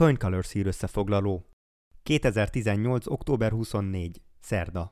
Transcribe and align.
CoinColors 0.00 0.52
hír 0.52 0.66
összefoglaló. 0.66 1.46
2018. 2.02 3.06
október 3.06 3.50
24. 3.50 4.22
Szerda. 4.40 4.90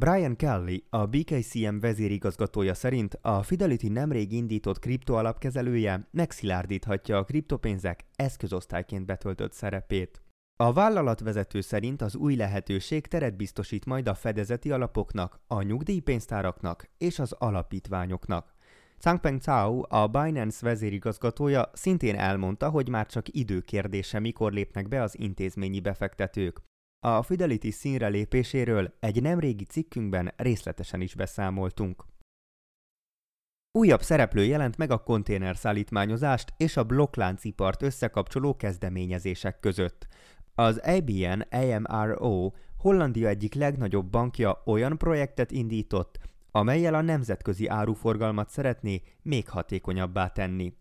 Brian 0.00 0.36
Kelly, 0.36 0.84
a 0.90 1.06
BKCM 1.06 1.78
vezérigazgatója 1.78 2.74
szerint 2.74 3.18
a 3.20 3.42
Fidelity 3.42 3.88
nemrég 3.88 4.32
indított 4.32 4.78
kriptoalapkezelője 4.78 6.08
megszilárdíthatja 6.10 7.18
a 7.18 7.24
kriptopénzek 7.24 8.04
eszközosztályként 8.16 9.06
betöltött 9.06 9.52
szerepét. 9.52 10.22
A 10.56 10.72
vállalatvezető 10.72 11.60
szerint 11.60 12.02
az 12.02 12.16
új 12.16 12.34
lehetőség 12.34 13.06
teret 13.06 13.36
biztosít 13.36 13.84
majd 13.84 14.08
a 14.08 14.14
fedezeti 14.14 14.70
alapoknak, 14.70 15.40
a 15.46 15.62
nyugdíjpénztáraknak 15.62 16.88
és 16.98 17.18
az 17.18 17.32
alapítványoknak. 17.32 18.55
Changpeng 18.98 19.40
Cao, 19.40 19.82
a 19.88 20.06
Binance 20.06 20.66
vezérigazgatója 20.66 21.70
szintén 21.72 22.16
elmondta, 22.16 22.70
hogy 22.70 22.88
már 22.88 23.06
csak 23.06 23.26
időkérdése, 23.28 24.18
mikor 24.18 24.52
lépnek 24.52 24.88
be 24.88 25.02
az 25.02 25.18
intézményi 25.18 25.80
befektetők. 25.80 26.60
A 27.06 27.22
Fidelity 27.22 27.70
színre 27.70 28.08
lépéséről 28.08 28.94
egy 29.00 29.22
nemrégi 29.22 29.64
cikkünkben 29.64 30.32
részletesen 30.36 31.00
is 31.00 31.14
beszámoltunk. 31.14 32.04
Újabb 33.78 34.02
szereplő 34.02 34.44
jelent 34.44 34.76
meg 34.76 34.90
a 34.90 35.02
konténerszállítmányozást 35.02 36.52
és 36.56 36.76
a 36.76 36.84
blokkláncipart 36.84 37.82
összekapcsoló 37.82 38.56
kezdeményezések 38.56 39.60
között. 39.60 40.06
Az 40.54 40.78
ABN 40.78 41.40
AMRO 41.40 42.50
Hollandia 42.78 43.28
egyik 43.28 43.54
legnagyobb 43.54 44.06
bankja 44.06 44.62
olyan 44.64 44.98
projektet 44.98 45.50
indított, 45.50 46.18
amelyel 46.56 46.94
a 46.94 47.00
nemzetközi 47.00 47.66
áruforgalmat 47.66 48.48
szeretné 48.48 49.02
még 49.22 49.48
hatékonyabbá 49.48 50.28
tenni. 50.28 50.72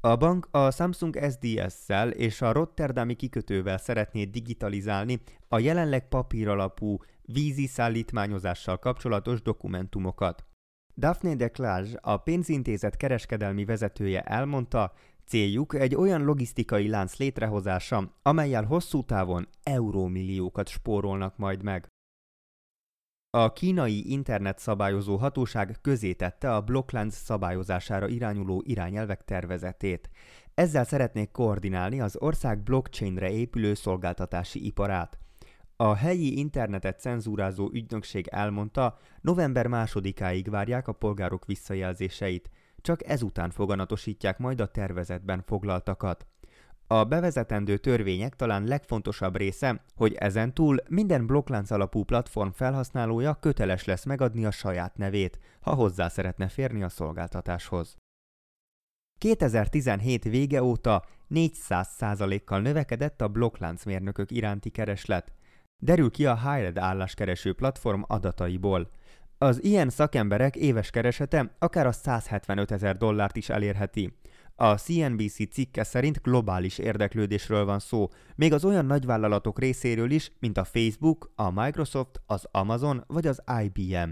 A 0.00 0.16
bank 0.16 0.48
a 0.50 0.70
Samsung 0.70 1.18
SDS-szel 1.30 2.10
és 2.10 2.42
a 2.42 2.52
Rotterdami 2.52 3.14
kikötővel 3.14 3.78
szeretné 3.78 4.24
digitalizálni 4.24 5.20
a 5.48 5.58
jelenleg 5.58 6.08
papíralapú 6.08 6.98
vízi 7.22 7.66
szállítmányozással 7.66 8.78
kapcsolatos 8.78 9.42
dokumentumokat. 9.42 10.44
Daphne 10.96 11.34
de 11.34 11.50
a 12.00 12.16
pénzintézet 12.16 12.96
kereskedelmi 12.96 13.64
vezetője 13.64 14.20
elmondta, 14.20 14.92
céljuk 15.26 15.74
egy 15.74 15.94
olyan 15.94 16.24
logisztikai 16.24 16.88
lánc 16.88 17.16
létrehozása, 17.16 18.14
amelyel 18.22 18.64
hosszú 18.64 19.04
távon 19.04 19.48
eurómilliókat 19.62 20.68
spórolnak 20.68 21.36
majd 21.36 21.62
meg. 21.62 21.88
A 23.30 23.52
kínai 23.52 24.10
internet 24.10 24.58
szabályozó 24.58 25.16
hatóság 25.16 25.76
közé 25.82 26.12
tette 26.12 26.54
a 26.54 26.60
blokklánc 26.60 27.14
szabályozására 27.14 28.08
irányuló 28.08 28.62
irányelvek 28.66 29.24
tervezetét. 29.24 30.10
Ezzel 30.54 30.84
szeretnék 30.84 31.30
koordinálni 31.30 32.00
az 32.00 32.16
ország 32.16 32.62
blockchainre 32.62 33.30
épülő 33.30 33.74
szolgáltatási 33.74 34.66
iparát. 34.66 35.18
A 35.76 35.94
helyi 35.94 36.38
internetet 36.38 37.00
cenzúrázó 37.00 37.70
ügynökség 37.72 38.26
elmondta, 38.26 38.98
november 39.20 39.66
másodikáig 39.66 40.50
várják 40.50 40.88
a 40.88 40.92
polgárok 40.92 41.44
visszajelzéseit, 41.44 42.50
csak 42.80 43.08
ezután 43.08 43.50
foganatosítják 43.50 44.38
majd 44.38 44.60
a 44.60 44.70
tervezetben 44.70 45.42
foglaltakat. 45.46 46.26
A 46.90 47.04
bevezetendő 47.04 47.76
törvények 47.76 48.36
talán 48.36 48.64
legfontosabb 48.64 49.36
része, 49.36 49.84
hogy 49.96 50.14
ezen 50.14 50.54
túl 50.54 50.76
minden 50.88 51.26
blokklánc 51.26 51.70
alapú 51.70 52.04
platform 52.04 52.50
felhasználója 52.50 53.34
köteles 53.34 53.84
lesz 53.84 54.04
megadni 54.04 54.44
a 54.44 54.50
saját 54.50 54.96
nevét, 54.96 55.38
ha 55.60 55.74
hozzá 55.74 56.08
szeretne 56.08 56.48
férni 56.48 56.82
a 56.82 56.88
szolgáltatáshoz. 56.88 57.96
2017 59.18 60.24
vége 60.24 60.62
óta 60.62 61.04
400%-kal 61.30 62.60
növekedett 62.60 63.20
a 63.20 63.28
blokkláncmérnökök 63.28 64.30
iránti 64.30 64.70
kereslet. 64.70 65.32
Derül 65.82 66.10
ki 66.10 66.26
a 66.26 66.50
Hired 66.50 66.78
álláskereső 66.78 67.54
platform 67.54 68.02
adataiból. 68.06 68.90
Az 69.38 69.64
ilyen 69.64 69.90
szakemberek 69.90 70.56
éves 70.56 70.90
keresete 70.90 71.54
akár 71.58 71.86
a 71.86 71.92
175 71.92 72.70
ezer 72.70 72.96
dollárt 72.96 73.36
is 73.36 73.48
elérheti. 73.48 74.18
A 74.60 74.76
CNBC 74.76 75.50
cikke 75.50 75.84
szerint 75.84 76.22
globális 76.22 76.78
érdeklődésről 76.78 77.64
van 77.64 77.78
szó, 77.78 78.08
még 78.36 78.52
az 78.52 78.64
olyan 78.64 78.84
nagyvállalatok 78.84 79.58
részéről 79.58 80.10
is, 80.10 80.32
mint 80.38 80.58
a 80.58 80.64
Facebook, 80.64 81.32
a 81.34 81.50
Microsoft, 81.50 82.22
az 82.26 82.48
Amazon 82.50 83.04
vagy 83.06 83.26
az 83.26 83.42
IBM. 83.62 84.10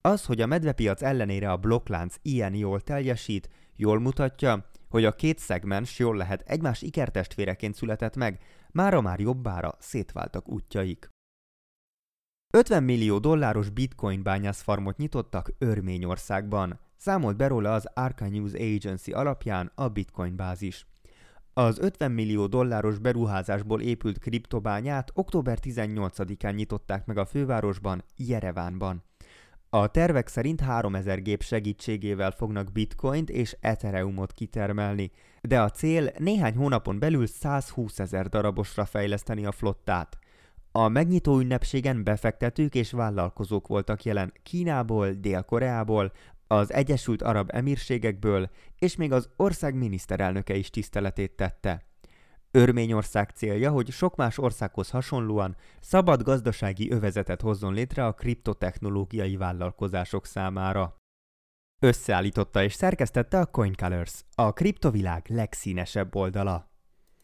Az, 0.00 0.24
hogy 0.24 0.40
a 0.40 0.46
medvepiac 0.46 1.02
ellenére 1.02 1.50
a 1.50 1.56
blokklánc 1.56 2.14
ilyen 2.22 2.54
jól 2.54 2.80
teljesít, 2.80 3.48
jól 3.76 4.00
mutatja, 4.00 4.70
hogy 4.88 5.04
a 5.04 5.14
két 5.14 5.38
szegmens 5.38 5.98
jól 5.98 6.16
lehet 6.16 6.42
egymás 6.46 6.82
ikertestvéreként 6.82 7.74
született 7.74 8.16
meg, 8.16 8.42
mára 8.70 9.00
már 9.00 9.20
jobbára 9.20 9.76
szétváltak 9.78 10.48
útjaik. 10.48 11.08
50 12.52 12.82
millió 12.82 13.18
dolláros 13.18 13.70
bitcoin 13.70 14.22
bányászfarmot 14.22 14.96
nyitottak 14.96 15.52
Örményországban 15.58 16.80
számolt 16.98 17.36
be 17.36 17.46
róla 17.46 17.74
az 17.74 17.88
Arca 17.94 18.28
News 18.28 18.52
Agency 18.52 19.12
alapján 19.12 19.72
a 19.74 19.88
Bitcoin 19.88 20.36
bázis. 20.36 20.86
Az 21.52 21.78
50 21.78 22.10
millió 22.10 22.46
dolláros 22.46 22.98
beruházásból 22.98 23.80
épült 23.80 24.18
kriptobányát 24.18 25.10
október 25.14 25.58
18-án 25.62 26.54
nyitották 26.54 27.06
meg 27.06 27.18
a 27.18 27.24
fővárosban, 27.24 28.04
Jerevánban. 28.16 29.04
A 29.70 29.86
tervek 29.86 30.28
szerint 30.28 30.60
3000 30.60 31.22
gép 31.22 31.42
segítségével 31.42 32.30
fognak 32.30 32.72
bitcoint 32.72 33.30
és 33.30 33.56
ethereumot 33.60 34.32
kitermelni, 34.32 35.10
de 35.40 35.60
a 35.60 35.70
cél 35.70 36.10
néhány 36.18 36.56
hónapon 36.56 36.98
belül 36.98 37.26
120 37.26 37.98
ezer 37.98 38.28
darabosra 38.28 38.84
fejleszteni 38.84 39.46
a 39.46 39.52
flottát. 39.52 40.18
A 40.72 40.88
megnyitó 40.88 41.38
ünnepségen 41.38 42.04
befektetők 42.04 42.74
és 42.74 42.90
vállalkozók 42.90 43.66
voltak 43.66 44.04
jelen 44.04 44.32
Kínából, 44.42 45.10
Dél-Koreából, 45.10 46.12
az 46.48 46.72
Egyesült 46.72 47.22
Arab 47.22 47.50
Emírségekből, 47.52 48.50
és 48.78 48.96
még 48.96 49.12
az 49.12 49.28
ország 49.36 49.74
miniszterelnöke 49.74 50.54
is 50.54 50.70
tiszteletét 50.70 51.36
tette. 51.36 51.86
Örményország 52.50 53.30
célja, 53.30 53.70
hogy 53.70 53.90
sok 53.90 54.16
más 54.16 54.38
országhoz 54.38 54.90
hasonlóan 54.90 55.56
szabad 55.80 56.22
gazdasági 56.22 56.90
övezetet 56.90 57.40
hozzon 57.40 57.72
létre 57.72 58.06
a 58.06 58.12
kriptotechnológiai 58.12 59.36
vállalkozások 59.36 60.26
számára. 60.26 60.96
Összeállította 61.82 62.62
és 62.62 62.72
szerkesztette 62.72 63.38
a 63.38 63.46
CoinColors, 63.46 64.24
a 64.34 64.52
kriptovilág 64.52 65.26
legszínesebb 65.28 66.14
oldala. 66.14 66.70